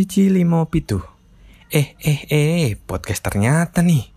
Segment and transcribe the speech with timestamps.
[0.00, 0.96] Cici limo pitu.
[1.68, 4.08] Eh, eh, eh, podcast ternyata nih.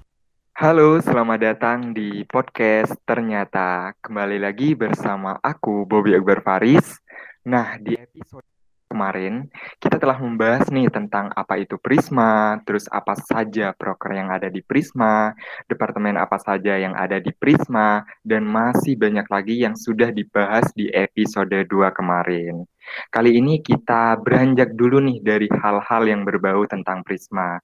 [0.55, 3.91] Halo, selamat datang di podcast Ternyata.
[3.99, 7.03] Kembali lagi bersama aku, Bobby Akbar Faris.
[7.51, 8.47] Nah, di episode
[8.93, 9.49] kemarin
[9.81, 14.61] kita telah membahas nih tentang apa itu Prisma, terus apa saja proker yang ada di
[14.61, 15.33] Prisma,
[15.65, 20.93] departemen apa saja yang ada di Prisma, dan masih banyak lagi yang sudah dibahas di
[20.93, 22.61] episode 2 kemarin.
[23.09, 27.57] Kali ini kita beranjak dulu nih dari hal-hal yang berbau tentang Prisma.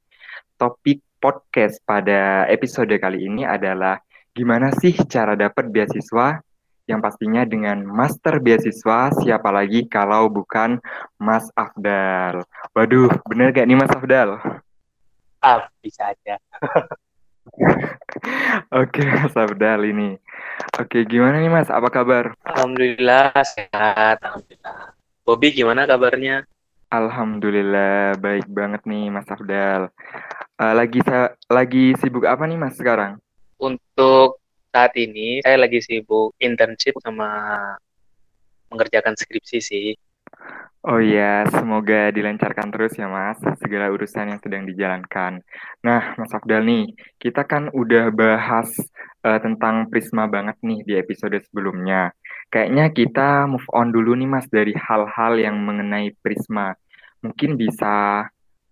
[0.58, 4.02] Topik podcast pada episode kali ini adalah
[4.34, 6.40] gimana sih cara dapat beasiswa
[6.90, 10.82] yang pastinya dengan master beasiswa siapa lagi kalau bukan
[11.22, 12.42] Mas Afdal.
[12.74, 14.42] Waduh, bener gak nih Mas Afdal?
[15.40, 16.42] Ah, bisa aja.
[18.82, 20.18] Oke, Mas Afdal ini.
[20.82, 21.70] Oke, gimana nih Mas?
[21.70, 22.34] Apa kabar?
[22.44, 24.98] Alhamdulillah sehat, alhamdulillah.
[25.24, 26.50] Bobby gimana kabarnya?
[26.90, 29.94] Alhamdulillah baik banget nih Mas Afdal.
[30.58, 31.00] Uh, lagi
[31.46, 33.22] lagi sibuk apa nih Mas sekarang?
[33.62, 34.39] Untuk
[34.70, 37.30] saat ini saya lagi sibuk internship sama
[38.70, 39.88] mengerjakan skripsi sih.
[40.80, 45.44] Oh iya, semoga dilancarkan terus ya Mas, segala urusan yang sedang dijalankan.
[45.84, 48.72] Nah, Mas Abdal nih, kita kan udah bahas
[49.28, 52.16] uh, tentang Prisma banget nih di episode sebelumnya.
[52.48, 56.72] Kayaknya kita move on dulu nih Mas dari hal-hal yang mengenai Prisma.
[57.28, 58.24] Mungkin bisa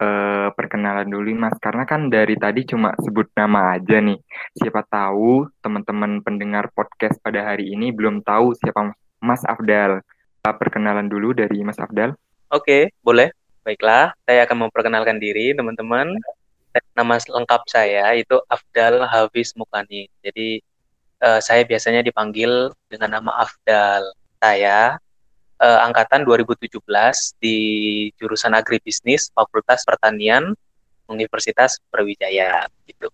[0.02, 4.18] uh, perkenalan dulu Mas, karena kan dari tadi cuma sebut nama aja nih.
[4.58, 10.02] Siapa tahu teman-teman pendengar podcast pada hari ini belum tahu siapa Mas Afdal.
[10.46, 12.14] Uh, perkenalan dulu dari Mas Afdal.
[12.54, 13.34] Oke, boleh.
[13.68, 16.16] Baiklah, saya akan memperkenalkan diri teman-teman.
[16.96, 20.08] Nama lengkap saya itu Afdal Hafiz Mukani.
[20.24, 20.64] Jadi
[21.20, 24.08] uh, saya biasanya dipanggil dengan nama Afdal.
[24.40, 25.02] Saya
[25.62, 26.82] uh, angkatan 2017
[27.42, 27.58] di
[28.18, 30.54] jurusan agribisnis Fakultas Pertanian
[31.08, 33.10] Universitas Brawijaya gitu.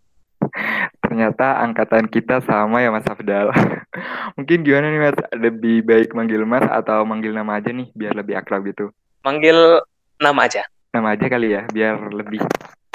[1.03, 3.53] Ternyata angkatan kita sama ya Mas Afdal.
[4.37, 5.17] Mungkin gimana nih Mas?
[5.33, 8.89] Lebih baik manggil Mas atau manggil nama aja nih biar lebih akrab gitu?
[9.21, 9.81] Manggil
[10.17, 10.65] nama aja.
[10.93, 12.41] Nama aja kali ya biar lebih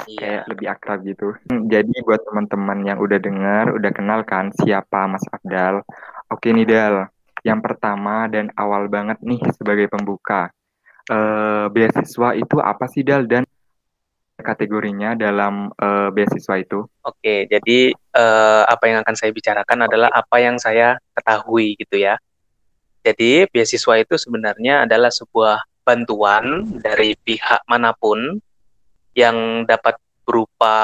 [0.07, 0.19] iya.
[0.19, 1.35] kayak lebih akrab gitu.
[1.47, 5.83] Hmm, jadi buat teman-teman yang udah dengar, udah kenal kan siapa Mas Afdal.
[6.29, 7.09] Oke nih Dal,
[7.43, 10.51] yang pertama dan awal banget nih sebagai pembuka.
[11.09, 13.41] Uh, beasiswa itu apa sih Dal dan
[14.39, 16.85] kategorinya dalam uh, beasiswa itu?
[17.03, 22.15] Oke, jadi uh, apa yang akan saya bicarakan adalah apa yang saya ketahui gitu ya.
[23.03, 28.37] Jadi beasiswa itu sebenarnya adalah sebuah bantuan dari pihak mana pun
[29.17, 30.77] yang dapat berupa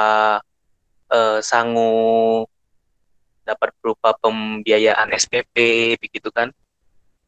[1.11, 2.43] uh, sangu
[3.45, 5.56] dapat berupa pembiayaan SPP
[6.01, 6.50] begitu kan.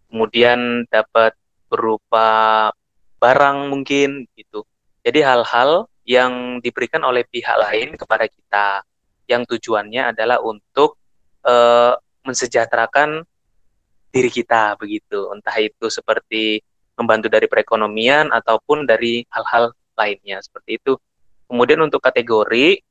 [0.09, 1.37] Kemudian dapat
[1.69, 2.69] berupa
[3.21, 4.65] barang mungkin gitu.
[5.05, 8.81] Jadi hal-hal yang diberikan oleh pihak lain kepada kita
[9.27, 10.95] yang tujuannya adalah untuk
[11.43, 13.27] uh, mensejahterakan
[14.11, 15.27] diri kita begitu.
[15.35, 16.63] Entah itu seperti
[16.97, 20.97] membantu dari perekonomian ataupun dari hal-hal lainnya seperti itu.
[21.47, 22.81] Kemudian untuk kategori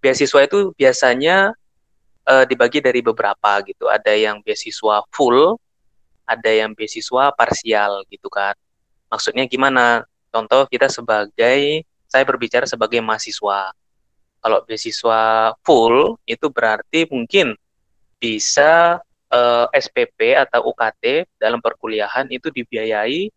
[0.00, 1.54] beasiswa itu biasanya
[2.26, 3.88] uh, dibagi dari beberapa gitu.
[3.88, 5.56] Ada yang beasiswa full,
[6.26, 8.54] ada yang beasiswa parsial gitu kan.
[9.10, 10.04] Maksudnya gimana?
[10.30, 13.74] Contoh kita sebagai saya berbicara sebagai mahasiswa.
[14.40, 17.52] Kalau beasiswa full itu berarti mungkin
[18.20, 23.28] bisa uh, eh, SPP atau UKT dalam perkuliahan itu dibiayai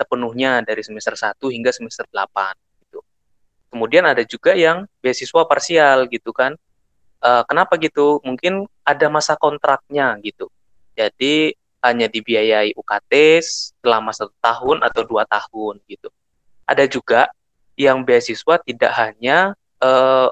[0.00, 3.00] sepenuhnya dari semester 1 hingga semester 8 gitu.
[3.68, 6.56] Kemudian ada juga yang beasiswa parsial gitu kan
[7.22, 8.18] uh, kenapa gitu?
[8.24, 10.48] Mungkin ada masa kontraknya gitu.
[10.96, 13.40] Jadi hanya dibiayai UKT
[13.80, 16.12] selama satu tahun atau dua tahun gitu.
[16.68, 17.32] Ada juga
[17.80, 20.28] yang beasiswa tidak hanya uh,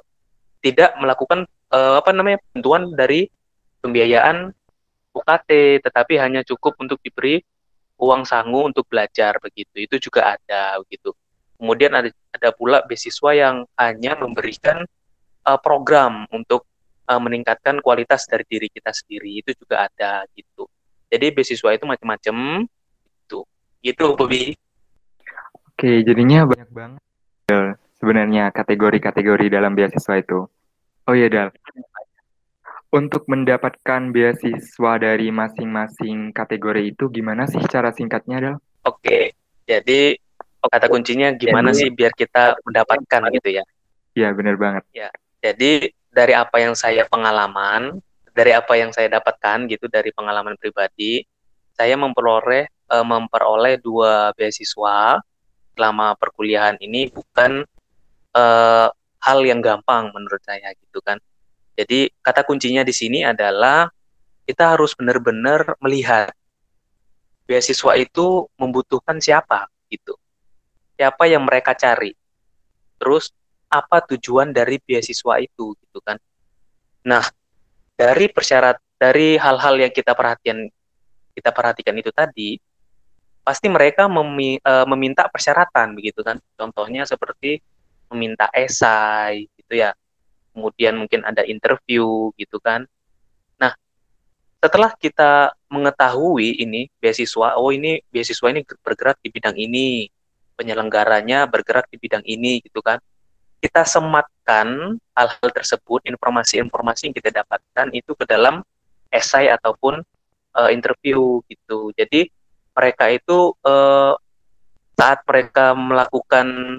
[0.60, 3.32] tidak melakukan uh, apa namanya bantuan dari
[3.80, 4.52] pembiayaan
[5.16, 7.40] UKT, tetapi hanya cukup untuk diberi
[7.98, 9.88] uang sangu untuk belajar begitu.
[9.88, 11.16] Itu juga ada begitu.
[11.58, 14.86] Kemudian ada ada pula beasiswa yang hanya memberikan
[15.48, 16.68] uh, program untuk
[17.08, 20.68] uh, meningkatkan kualitas dari diri kita sendiri itu juga ada gitu.
[21.08, 22.68] Jadi beasiswa itu macam-macam
[23.24, 23.40] itu.
[23.80, 24.52] Gitu, Bobby.
[25.72, 27.02] Oke, jadinya banyak banget
[27.98, 30.46] sebenarnya kategori-kategori dalam beasiswa itu.
[31.08, 31.50] Oh iya, Dal.
[32.88, 38.56] Untuk mendapatkan beasiswa dari masing-masing kategori itu gimana sih cara singkatnya, Dal?
[38.86, 39.34] Oke.
[39.68, 40.16] Jadi
[40.58, 43.64] kata kuncinya gimana jadi, sih biar kita mendapatkan gitu ya?
[44.16, 44.82] Iya, benar banget.
[44.92, 45.08] Ya.
[45.38, 48.02] Jadi dari apa yang saya pengalaman,
[48.34, 51.22] dari apa yang saya dapatkan gitu dari pengalaman pribadi,
[51.78, 55.22] saya memperoleh uh, memperoleh dua beasiswa
[55.78, 57.62] selama perkuliahan ini bukan
[58.34, 58.90] uh,
[59.22, 61.22] hal yang gampang menurut saya gitu kan.
[61.78, 63.86] Jadi kata kuncinya di sini adalah
[64.42, 66.34] kita harus benar-benar melihat
[67.46, 70.18] beasiswa itu membutuhkan siapa gitu.
[70.98, 72.10] Siapa yang mereka cari.
[72.98, 73.30] Terus
[73.68, 76.16] apa tujuan dari beasiswa itu gitu kan.
[77.04, 77.24] Nah,
[77.94, 80.68] dari persyarat dari hal-hal yang kita perhatian
[81.36, 82.58] kita perhatikan itu tadi
[83.46, 86.36] pasti mereka memi, uh, meminta persyaratan begitu kan.
[86.58, 87.62] Contohnya seperti
[88.10, 89.92] meminta esai gitu ya.
[90.52, 92.88] Kemudian mungkin ada interview gitu kan
[94.58, 100.10] setelah kita mengetahui ini beasiswa, oh ini beasiswa ini bergerak di bidang ini,
[100.58, 102.98] penyelenggaranya bergerak di bidang ini gitu kan.
[103.58, 108.62] Kita sematkan hal-hal tersebut, informasi-informasi yang kita dapatkan itu ke dalam
[109.10, 109.98] esai ataupun
[110.54, 111.90] uh, interview gitu.
[111.98, 112.30] Jadi
[112.78, 114.14] mereka itu uh,
[114.94, 116.78] saat mereka melakukan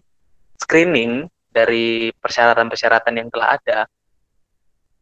[0.59, 3.79] screening dari persyaratan-persyaratan yang telah ada,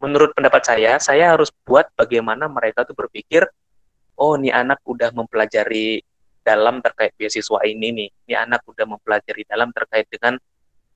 [0.01, 3.45] menurut pendapat saya, saya harus buat bagaimana mereka tuh berpikir,
[4.17, 6.01] oh ini anak udah mempelajari
[6.41, 10.37] dalam terkait beasiswa ini nih, ini anak udah mempelajari dalam terkait dengan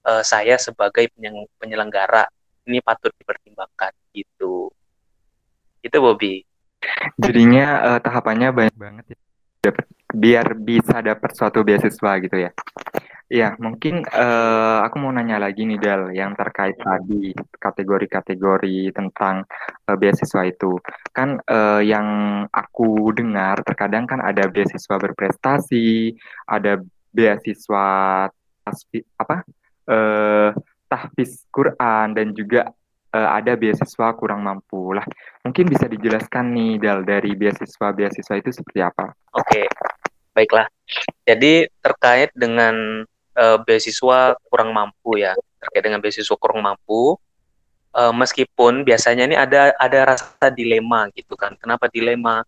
[0.06, 1.10] uh, saya sebagai
[1.58, 2.30] penyelenggara,
[2.70, 4.70] ini patut dipertimbangkan gitu.
[5.82, 6.46] Itu Bobby.
[7.18, 9.20] Jadinya uh, tahapannya banyak banget ya,
[9.70, 12.52] dapat biar bisa dapat suatu beasiswa gitu ya.
[13.32, 17.32] Iya, mungkin uh, aku mau nanya lagi nih Del, yang terkait tadi
[17.64, 19.48] kategori-kategori tentang
[19.88, 20.76] uh, beasiswa itu.
[21.16, 22.08] Kan uh, yang
[22.52, 26.12] aku dengar terkadang kan ada beasiswa berprestasi,
[26.44, 26.84] ada
[27.16, 27.88] beasiswa
[29.16, 29.36] apa?
[29.92, 30.56] Uh,
[30.88, 32.72] tahfiz Quran dan juga
[33.12, 34.96] uh, ada beasiswa kurang mampu.
[34.96, 35.04] Lah,
[35.44, 39.12] mungkin bisa dijelaskan nih Del dari beasiswa-beasiswa itu seperti apa?
[39.36, 39.68] Oke.
[40.32, 40.72] Baiklah.
[41.28, 43.04] Jadi terkait dengan
[43.38, 47.16] uh, beasiswa kurang mampu ya terkait dengan beasiswa kurang mampu
[47.96, 52.44] uh, meskipun biasanya ini ada ada rasa dilema gitu kan kenapa dilema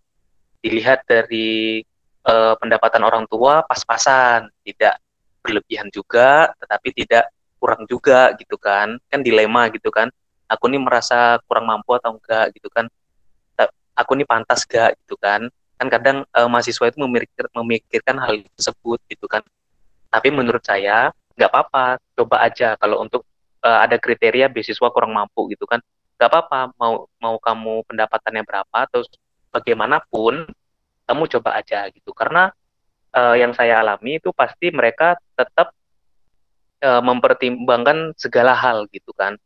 [0.64, 1.84] dilihat dari
[2.26, 4.98] uh, pendapatan orang tua pas-pasan tidak
[5.44, 7.28] berlebihan juga tetapi tidak
[7.60, 8.96] kurang juga gitu kan.
[9.12, 10.08] Kan dilema gitu kan.
[10.48, 12.88] Aku ini merasa kurang mampu atau enggak gitu kan.
[13.94, 15.48] Aku ini pantas gak gitu kan.
[15.78, 19.46] Kan kadang uh, mahasiswa itu memikir, memikirkan hal tersebut gitu kan.
[20.10, 23.26] Tapi menurut saya nggak apa-apa, coba aja kalau untuk
[23.66, 25.82] uh, ada kriteria beasiswa kurang mampu gitu kan,
[26.18, 26.74] nggak apa-apa.
[26.78, 29.02] Mau mau kamu pendapatannya berapa atau
[29.54, 30.50] bagaimanapun
[31.06, 32.14] kamu coba aja gitu.
[32.14, 32.50] Karena
[33.14, 35.72] uh, yang saya alami itu pasti mereka tetap
[36.84, 39.38] uh, mempertimbangkan segala hal gitu kan.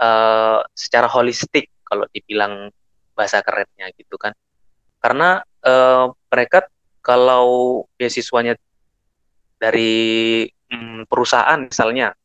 [0.00, 2.72] Uh, secara holistik kalau dibilang
[3.12, 4.32] bahasa kerennya gitu kan.
[5.02, 6.64] Karena uh, mereka
[7.04, 8.56] kalau beasiswanya
[9.60, 12.16] dari mm, perusahaan misalnya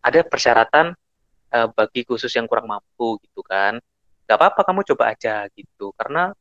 [0.00, 0.96] ada persyaratan
[1.52, 3.76] uh, bagi khusus yang kurang mampu gitu kan.
[4.24, 5.92] Nggak apa-apa kamu coba aja gitu.
[5.92, 6.32] Karena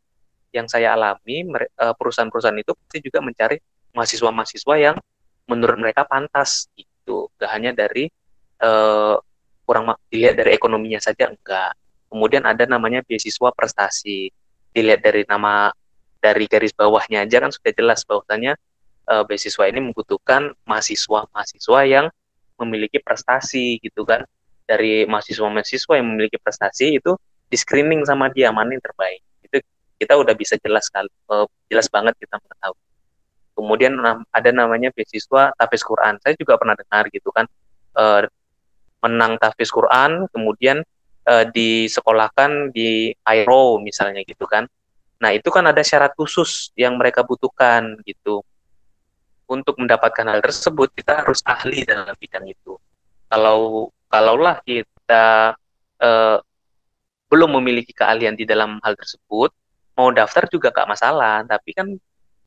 [0.49, 1.45] yang saya alami
[1.77, 3.61] perusahaan-perusahaan itu pasti juga mencari
[3.93, 4.97] mahasiswa-mahasiswa yang
[5.49, 7.27] menurut mereka pantas gitu.
[7.41, 8.09] Gak hanya dari
[8.61, 9.17] uh,
[9.65, 11.73] kurang dilihat dari ekonominya saja enggak
[12.09, 14.33] kemudian ada namanya beasiswa prestasi.
[14.73, 15.69] Dilihat dari nama
[16.19, 18.57] dari garis bawahnya aja kan sudah jelas bahwasanya
[19.07, 22.05] uh, beasiswa ini membutuhkan mahasiswa-mahasiswa yang
[22.59, 24.25] memiliki prestasi gitu kan.
[24.69, 27.17] Dari mahasiswa-mahasiswa yang memiliki prestasi itu
[27.49, 29.21] di screening sama dia mana yang terbaik.
[29.41, 29.57] Itu
[29.97, 30.85] kita udah bisa jelas
[31.29, 32.88] uh, jelas banget kita mengetahui
[33.59, 33.99] kemudian
[34.31, 37.45] ada namanya beasiswa tafis Quran saya juga pernah dengar gitu kan
[37.99, 38.23] uh,
[39.03, 40.79] menang tafis Quran kemudian
[41.27, 44.63] uh, disekolahkan di Aero misalnya gitu kan
[45.19, 48.39] nah itu kan ada syarat khusus yang mereka butuhkan gitu
[49.49, 52.77] untuk mendapatkan hal tersebut kita harus ahli dalam bidang itu.
[53.25, 55.57] Kalau kalaulah kita
[55.99, 56.37] eh,
[57.29, 59.49] belum memiliki keahlian di dalam hal tersebut,
[59.97, 61.41] mau daftar juga gak masalah.
[61.49, 61.97] Tapi kan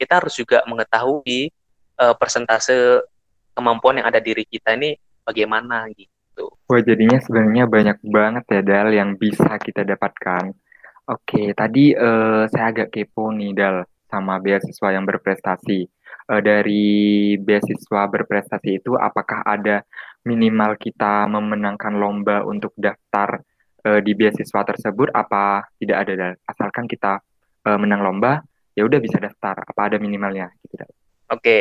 [0.03, 1.55] kita harus juga mengetahui
[2.03, 3.07] eh, persentase
[3.55, 6.51] kemampuan yang ada diri kita ini bagaimana gitu.
[6.67, 10.51] Wah jadinya sebenarnya banyak banget ya Dal yang bisa kita dapatkan.
[11.03, 15.85] Oke, tadi uh, saya agak kepo nih Dal sama beasiswa yang berprestasi
[16.31, 19.83] uh, dari beasiswa berprestasi itu apakah ada
[20.23, 23.43] minimal kita memenangkan lomba untuk daftar
[23.83, 27.19] uh, di beasiswa tersebut apa tidak ada asalkan kita
[27.67, 30.89] uh, menang lomba ya udah bisa daftar apa ada minimalnya gitu Oke
[31.29, 31.61] okay.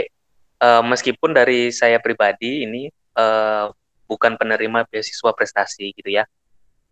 [0.63, 3.72] uh, meskipun dari saya pribadi ini uh,
[4.08, 6.27] bukan penerima beasiswa prestasi gitu ya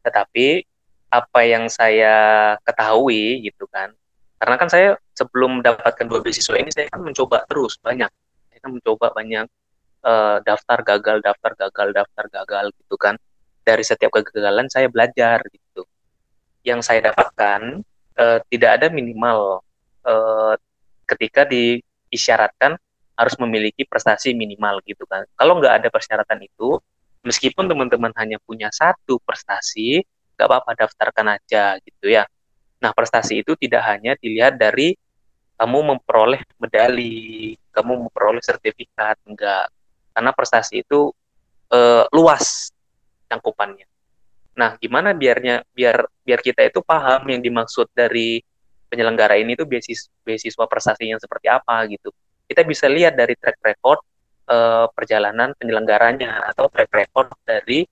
[0.03, 0.63] tetapi
[1.09, 3.91] apa yang saya ketahui gitu kan
[4.39, 8.07] karena kan saya sebelum mendapatkan dua beasiswa ini saya kan mencoba terus banyak
[8.47, 9.47] saya kan mencoba banyak
[10.03, 13.15] uh, daftar gagal, daftar gagal, daftar gagal gitu kan.
[13.63, 15.85] Dari setiap kegagalan saya belajar gitu.
[16.63, 17.83] Yang saya dapatkan
[18.19, 19.63] uh, tidak ada minimal
[20.09, 20.57] uh,
[21.05, 22.75] ketika diisyaratkan
[23.13, 25.27] harus memiliki prestasi minimal gitu kan.
[25.37, 26.81] Kalau nggak ada persyaratan itu,
[27.21, 30.01] meskipun teman-teman hanya punya satu prestasi,
[30.33, 32.25] nggak apa-apa daftarkan aja gitu ya.
[32.79, 34.95] Nah prestasi itu tidak hanya dilihat dari
[35.59, 39.67] kamu memperoleh medali, kamu memperoleh sertifikat, enggak.
[40.15, 41.11] Karena prestasi itu
[41.75, 42.71] uh, luas
[43.27, 43.83] cangkupannya.
[44.55, 48.39] Nah, gimana biarnya biar biar kita itu paham yang dimaksud dari
[48.89, 52.10] penyelenggara ini itu beasiswa, beasiswa prestasi yang seperti apa gitu.
[52.50, 54.01] Kita bisa lihat dari track record
[54.50, 57.86] uh, perjalanan penyelenggaranya atau track record dari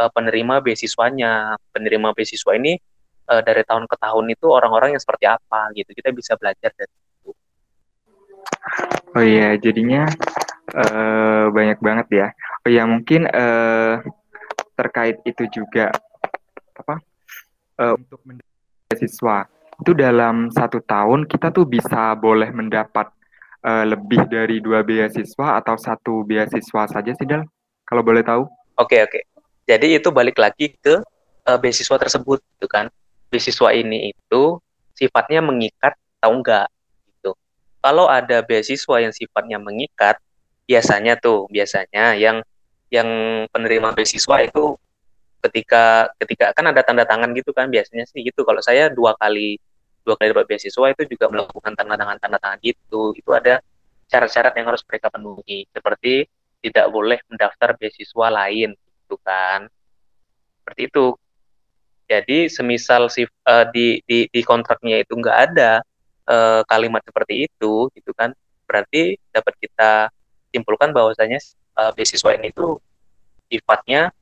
[0.00, 1.60] uh, penerima beasiswanya.
[1.70, 2.80] Penerima beasiswa ini
[3.28, 5.92] uh, dari tahun ke tahun itu orang-orang yang seperti apa gitu.
[5.92, 6.92] Kita bisa belajar dari
[9.16, 10.08] Oh iya, jadinya
[10.72, 12.26] uh, banyak banget ya.
[12.64, 14.04] Oh iya, mungkin uh,
[14.76, 15.90] terkait itu juga
[16.76, 17.02] apa
[17.82, 18.20] uh, untuk
[18.88, 23.08] beasiswa itu dalam satu tahun kita tuh bisa boleh mendapat
[23.62, 27.46] uh, lebih dari dua beasiswa atau satu beasiswa saja sih Dal?
[27.86, 28.44] Kalau boleh tahu?
[28.78, 29.10] Oke okay, oke.
[29.18, 29.22] Okay.
[29.68, 30.98] Jadi itu balik lagi ke
[31.46, 32.88] uh, beasiswa tersebut, gitu kan?
[33.28, 34.56] Beasiswa ini itu
[34.96, 36.66] sifatnya mengikat atau enggak?
[37.78, 40.18] kalau ada beasiswa yang sifatnya mengikat,
[40.66, 42.42] biasanya tuh biasanya yang
[42.90, 43.08] yang
[43.54, 44.76] penerima beasiswa itu
[45.44, 48.42] ketika ketika kan ada tanda tangan gitu kan biasanya sih gitu.
[48.42, 49.58] Kalau saya dua kali
[50.02, 53.14] dua kali dapat beasiswa itu juga melakukan tanda tangan tanda tangan gitu.
[53.14, 53.62] Itu ada
[54.08, 55.68] syarat-syarat yang harus mereka penuhi.
[55.70, 56.26] Seperti
[56.58, 59.70] tidak boleh mendaftar beasiswa lain gitu kan.
[60.62, 61.06] Seperti itu.
[62.08, 65.84] Jadi semisal si uh, di, di di kontraknya itu nggak ada
[66.28, 68.32] uh, kalimat seperti itu gitu kan
[68.68, 70.12] berarti dapat kita
[70.52, 71.40] simpulkan bahwasanya
[71.80, 72.76] uh, beasiswa ini itu
[73.48, 74.12] sifatnya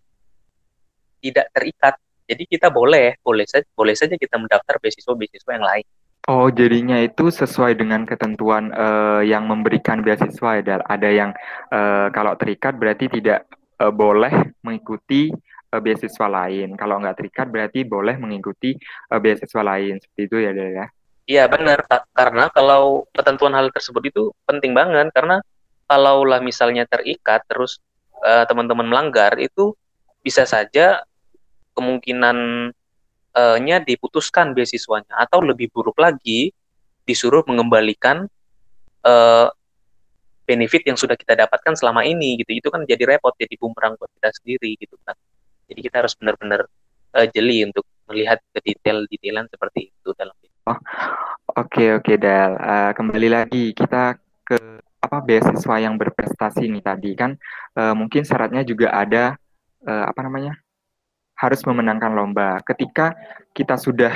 [1.30, 1.94] tidak terikat
[2.26, 5.86] jadi kita boleh boleh saja boleh saja kita mendaftar beasiswa beasiswa yang lain
[6.26, 11.30] Oh, jadinya itu sesuai dengan ketentuan uh, yang memberikan beasiswa ya, Ada yang
[11.70, 13.46] uh, kalau terikat berarti tidak
[13.78, 14.34] uh, boleh
[14.66, 15.30] mengikuti
[15.70, 16.74] uh, beasiswa lain.
[16.74, 18.74] Kalau nggak terikat berarti boleh mengikuti
[19.14, 20.02] uh, beasiswa lain.
[20.02, 20.86] Seperti itu ya, Del ya.
[21.30, 25.38] Iya benar, karena kalau ketentuan hal tersebut itu penting banget karena
[25.86, 27.82] kalaulah misalnya terikat terus
[28.22, 29.74] uh, teman-teman melanggar itu
[30.22, 31.02] bisa saja
[31.76, 32.36] kemungkinan
[33.36, 36.50] uh, nya diputuskan beasiswanya atau lebih buruk lagi
[37.04, 38.24] disuruh mengembalikan
[39.04, 39.46] uh,
[40.48, 42.56] benefit yang sudah kita dapatkan selama ini gitu.
[42.56, 45.14] Itu kan jadi repot jadi bumerang buat kita sendiri gitu kan
[45.66, 46.60] jadi kita harus benar-benar
[47.14, 50.34] uh, jeli untuk melihat ke detail-detailan seperti itu dalam
[50.66, 50.74] Oh,
[51.62, 52.58] oke oke Del.
[52.58, 57.38] Uh, kembali lagi kita ke apa beasiswa yang berprestasi nih tadi kan.
[57.70, 59.38] Uh, mungkin syaratnya juga ada
[59.86, 60.58] uh, apa namanya
[61.36, 62.58] harus memenangkan lomba.
[62.64, 63.12] Ketika
[63.52, 64.12] kita sudah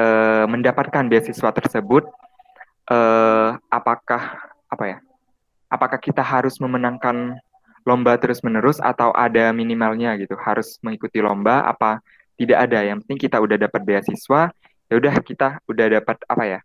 [0.00, 2.08] uh, mendapatkan beasiswa tersebut,
[2.88, 4.98] uh, apakah apa ya?
[5.68, 7.36] Apakah kita harus memenangkan
[7.84, 10.34] lomba terus-menerus atau ada minimalnya gitu?
[10.40, 12.00] Harus mengikuti lomba apa
[12.40, 12.80] tidak ada?
[12.80, 14.48] Yang penting kita udah dapat beasiswa,
[14.88, 16.60] ya udah kita udah dapat apa ya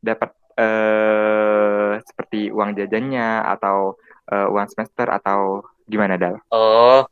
[0.00, 3.94] dapat uh, seperti uang jajannya atau
[4.32, 6.40] uh, uang semester atau gimana dal?
[6.50, 7.04] Oh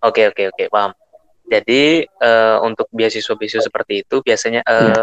[0.00, 0.92] oke okay, oke okay, oke okay, paham.
[1.50, 5.02] Jadi uh, untuk beasiswa-beasiswa seperti itu biasanya uh,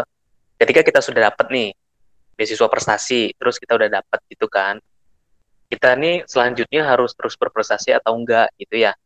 [0.56, 1.70] ketika kita sudah dapat nih
[2.32, 4.80] beasiswa prestasi terus kita udah dapat gitu kan
[5.68, 8.96] kita nih selanjutnya harus terus berprestasi atau enggak gitu ya.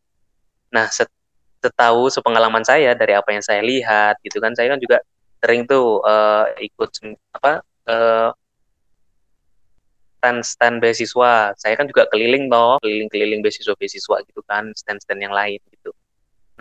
[0.71, 0.87] Nah,
[1.59, 5.03] setahu sepengalaman saya dari apa yang saya lihat gitu kan saya kan juga
[5.43, 6.89] sering tuh uh, ikut
[7.35, 7.59] apa
[7.91, 8.31] uh,
[10.23, 11.51] stand-stand beasiswa.
[11.59, 15.91] Saya kan juga keliling toh, keliling-keliling beasiswa-beasiswa gitu kan, stand-stand yang lain gitu.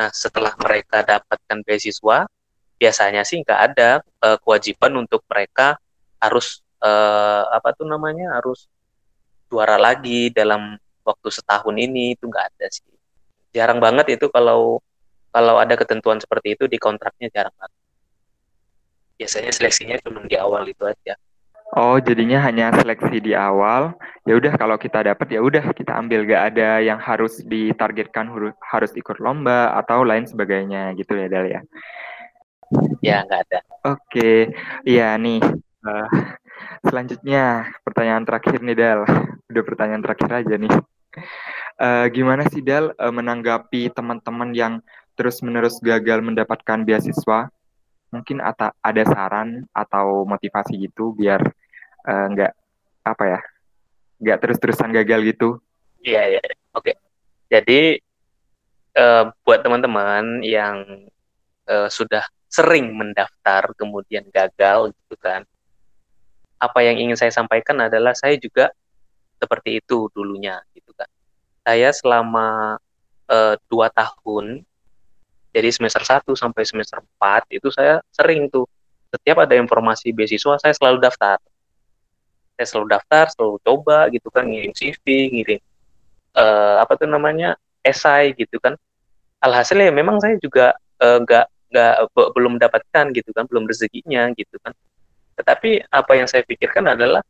[0.02, 2.26] Nah, setelah mereka dapatkan beasiswa,
[2.74, 5.78] biasanya sih nggak ada uh, kewajiban untuk mereka
[6.18, 8.66] harus uh, apa tuh namanya harus
[9.46, 10.74] juara lagi dalam
[11.06, 12.90] waktu setahun ini itu nggak ada sih.
[13.54, 14.82] Jarang banget itu kalau
[15.30, 17.78] kalau ada ketentuan seperti itu di kontraknya jarang banget
[19.22, 21.14] biasanya seleksinya cuma di awal itu aja
[21.72, 23.96] Oh, jadinya hanya seleksi di awal.
[24.28, 28.28] Ya udah kalau kita dapat ya udah kita ambil gak ada yang harus ditargetkan
[28.60, 31.60] harus ikut lomba atau lain sebagainya gitu ya Dal ya.
[33.00, 33.58] Ya nggak ada.
[33.88, 34.52] Oke,
[34.84, 35.40] iya nih.
[35.80, 36.08] Uh,
[36.84, 39.00] selanjutnya pertanyaan terakhir nih Dal.
[39.48, 40.72] Udah pertanyaan terakhir aja nih.
[41.80, 44.84] Uh, gimana sih Dal uh, menanggapi teman-teman yang
[45.16, 47.48] terus-menerus gagal mendapatkan beasiswa
[48.12, 51.40] mungkin ada ada saran atau motivasi gitu biar
[52.06, 52.52] uh, nggak
[53.02, 53.40] apa ya
[54.22, 55.48] nggak terus-terusan gagal gitu.
[56.02, 56.42] Iya iya.
[56.74, 56.94] Oke,
[57.50, 57.98] jadi
[58.94, 61.06] uh, buat teman-teman yang
[61.66, 65.42] uh, sudah sering mendaftar kemudian gagal gitu kan,
[66.62, 68.70] apa yang ingin saya sampaikan adalah saya juga
[69.42, 71.10] seperti itu dulunya gitu kan.
[71.66, 72.78] Saya selama
[73.26, 74.62] uh, dua tahun,
[75.52, 78.64] jadi semester 1 sampai semester 4 itu saya sering tuh
[79.12, 81.36] setiap ada informasi beasiswa saya selalu daftar
[82.56, 85.60] saya selalu daftar selalu coba gitu kan ngirim CV ngirim
[86.36, 88.78] uh, apa tuh namanya esai gitu kan.
[89.42, 94.56] Alhasil ya memang saya juga uh, nggak nggak belum mendapatkan gitu kan belum rezekinya gitu
[94.62, 94.72] kan.
[95.34, 97.24] Tetapi apa yang saya pikirkan adalah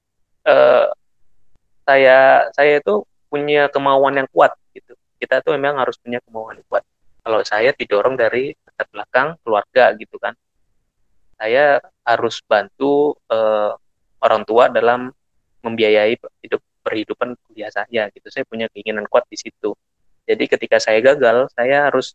[0.45, 0.87] uh,
[1.89, 3.03] saya saya itu
[3.33, 4.93] punya kemauan yang kuat gitu.
[5.17, 6.85] Kita tuh memang harus punya kemauan yang kuat.
[7.23, 10.35] Kalau saya didorong dari latar belakang keluarga gitu kan
[11.43, 13.75] saya harus bantu uh,
[14.23, 15.11] orang tua dalam
[15.63, 16.15] membiayai
[16.47, 18.27] hidup perhidupan kuliah saya gitu.
[18.31, 19.75] Saya punya keinginan kuat di situ.
[20.27, 22.15] Jadi ketika saya gagal, saya harus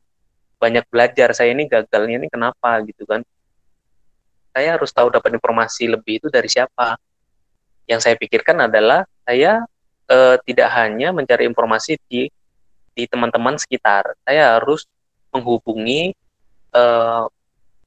[0.59, 1.35] banyak belajar.
[1.35, 3.23] Saya ini gagalnya ini kenapa gitu kan?
[4.55, 6.99] Saya harus tahu dapat informasi lebih itu dari siapa.
[7.87, 9.63] Yang saya pikirkan adalah saya
[10.07, 12.27] eh, tidak hanya mencari informasi di
[12.91, 14.17] di teman-teman sekitar.
[14.27, 14.83] Saya harus
[15.31, 16.11] menghubungi
[16.75, 17.25] eh,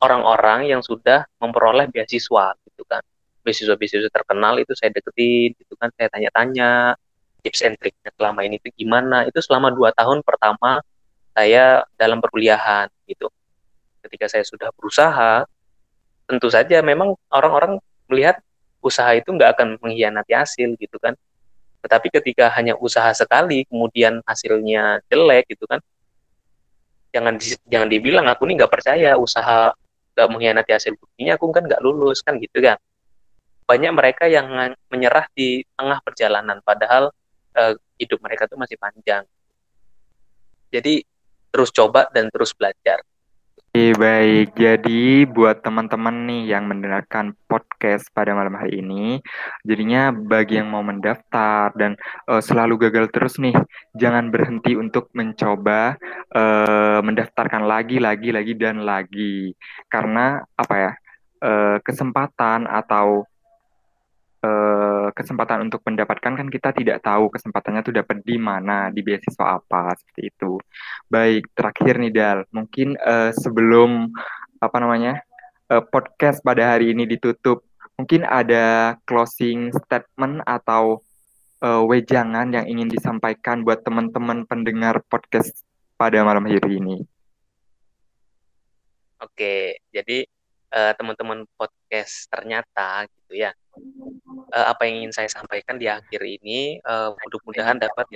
[0.00, 3.04] orang-orang yang sudah memperoleh beasiswa gitu kan
[3.50, 5.90] beasiswa-beasiswa terkenal itu saya deketin gitu kan.
[5.98, 6.94] Saya tanya-tanya
[7.42, 9.26] tips and triknya selama ini itu gimana.
[9.26, 10.78] Itu selama dua tahun pertama
[11.34, 13.26] saya dalam perkuliahan gitu.
[14.06, 15.44] Ketika saya sudah berusaha
[16.30, 18.38] tentu saja memang orang-orang melihat
[18.78, 21.18] usaha itu nggak akan mengkhianati hasil gitu kan.
[21.82, 25.82] Tetapi ketika hanya usaha sekali kemudian hasilnya jelek gitu kan
[27.10, 27.34] jangan
[27.66, 29.74] jangan dibilang aku nih nggak percaya usaha
[30.14, 32.78] nggak mengkhianati hasil buktinya aku kan nggak lulus kan gitu kan
[33.70, 34.50] banyak mereka yang
[34.90, 37.14] menyerah di tengah perjalanan padahal
[37.54, 39.22] uh, hidup mereka tuh masih panjang.
[40.74, 41.06] Jadi
[41.54, 42.98] terus coba dan terus belajar.
[43.70, 44.58] Oke, baik.
[44.58, 49.22] Jadi buat teman-teman nih yang mendengarkan podcast pada malam hari ini,
[49.62, 51.94] jadinya bagi yang mau mendaftar dan
[52.26, 53.54] uh, selalu gagal terus nih,
[53.94, 55.94] jangan berhenti untuk mencoba
[56.34, 59.54] uh, mendaftarkan lagi, lagi, lagi dan lagi.
[59.86, 60.92] Karena apa ya?
[61.80, 63.24] Kesempatan atau
[65.20, 69.92] kesempatan untuk mendapatkan kan kita tidak tahu kesempatannya tuh dapat di mana, di beasiswa apa
[70.00, 70.56] seperti itu.
[71.12, 74.08] Baik, terakhir nih Dal, mungkin uh, sebelum
[74.64, 75.20] apa namanya
[75.68, 77.60] uh, podcast pada hari ini ditutup,
[78.00, 81.04] mungkin ada closing statement atau
[81.60, 85.52] uh, wejangan yang ingin disampaikan buat teman-teman pendengar podcast
[86.00, 87.04] pada malam hari ini.
[89.20, 90.24] Oke, jadi
[90.74, 93.52] uh, teman-teman podcast ternyata gitu ya
[94.54, 98.06] uh, apa yang ingin saya sampaikan di akhir ini uh, mudah-mudahan dapat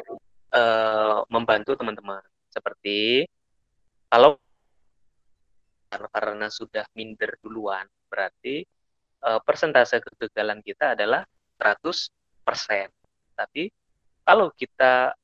[0.54, 3.26] uh, membantu teman-teman seperti
[4.10, 4.38] kalau
[5.94, 8.66] karena sudah minder duluan berarti
[9.24, 11.24] uh, persentase kegagalan kita adalah
[11.58, 12.10] 100%.
[13.34, 13.70] Tapi
[14.24, 15.14] kalau kita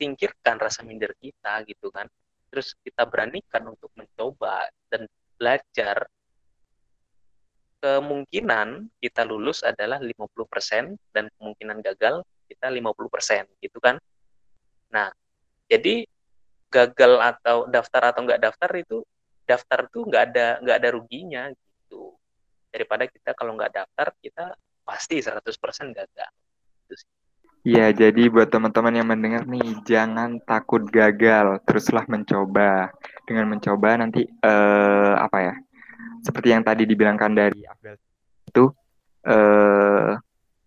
[0.00, 2.08] tingkirkan rasa minder kita gitu kan,
[2.48, 6.08] terus kita beranikan untuk mencoba dan belajar
[7.80, 13.96] kemungkinan kita lulus adalah 50% dan kemungkinan gagal kita 50% gitu kan.
[14.92, 15.08] Nah,
[15.66, 16.04] jadi
[16.70, 19.02] gagal atau daftar atau enggak daftar itu
[19.48, 22.14] daftar tuh nggak ada nggak ada ruginya gitu.
[22.70, 26.30] Daripada kita kalau nggak daftar kita pasti 100% gagal.
[26.86, 26.94] Gitu
[27.60, 32.88] Iya, jadi buat teman-teman yang mendengar nih, jangan takut gagal, teruslah mencoba.
[33.28, 35.54] Dengan mencoba nanti eh, apa ya?
[36.20, 37.96] Seperti yang tadi dibilangkan dari Abel
[38.48, 38.64] itu
[39.26, 40.12] uh,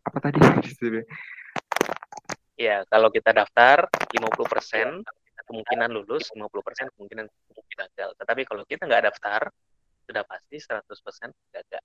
[0.04, 0.39] apa tadi?
[2.54, 5.02] Ya, kalau kita daftar 50%
[5.50, 7.26] kemungkinan lulus, 50% kemungkinan
[7.74, 8.10] gagal.
[8.13, 9.50] Tetapi kalau kita nggak daftar,
[10.06, 11.84] sudah pasti 100% gagal.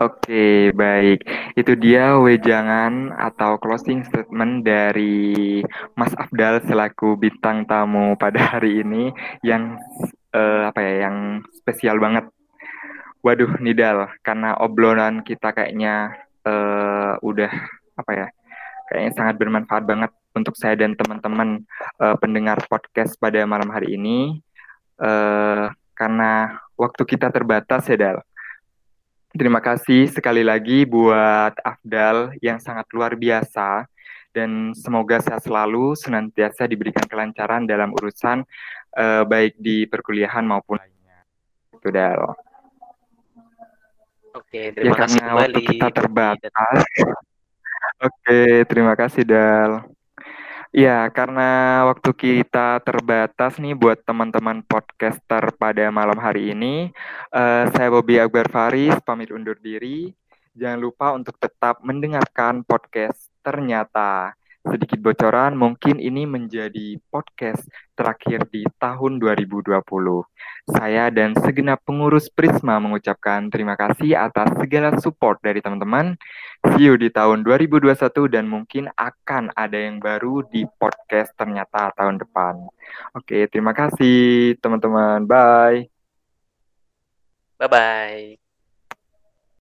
[0.00, 1.20] Oke, baik.
[1.52, 5.60] Itu dia wejangan atau closing statement dari
[5.92, 9.12] Mas Afdal selaku bintang tamu pada hari ini
[9.44, 9.76] yang
[10.32, 12.24] uh, apa ya, yang spesial banget
[13.26, 16.14] Waduh, Nidal, karena obrolan kita kayaknya
[16.46, 17.50] uh, udah
[17.98, 18.26] apa ya,
[18.86, 21.66] kayaknya sangat bermanfaat banget untuk saya dan teman-teman
[21.98, 24.38] uh, pendengar podcast pada malam hari ini.
[24.94, 28.22] Uh, karena waktu kita terbatas ya, Dal.
[29.34, 33.90] Terima kasih sekali lagi buat Afdal yang sangat luar biasa
[34.30, 38.46] dan semoga sehat selalu senantiasa diberikan kelancaran dalam urusan
[38.94, 41.26] uh, baik di perkuliahan maupun lainnya.
[41.74, 42.45] Itu Dal.
[44.36, 45.40] Oke, ya, terima ya, kasih karena kembali.
[45.40, 46.78] waktu kita terbatas.
[47.96, 49.72] Oke, terima kasih Dal.
[50.76, 56.92] Ya, karena waktu kita terbatas nih buat teman-teman podcaster pada malam hari ini,
[57.32, 60.12] uh, saya Bobby Akbar Faris pamit undur diri.
[60.52, 64.36] Jangan lupa untuk tetap mendengarkan podcast ternyata.
[64.66, 67.62] Sedikit bocoran, mungkin ini menjadi podcast
[67.94, 69.78] terakhir di tahun 2020.
[70.66, 76.18] Saya dan segenap pengurus Prisma mengucapkan terima kasih atas segala support dari teman-teman.
[76.74, 77.94] See you di tahun 2021
[78.26, 82.66] dan mungkin akan ada yang baru di podcast ternyata tahun depan.
[83.14, 85.22] Oke, terima kasih teman-teman.
[85.24, 85.86] Bye.
[87.56, 88.45] Bye-bye.